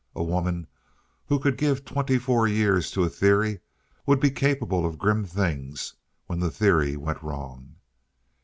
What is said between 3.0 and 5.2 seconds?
a theory would be capable of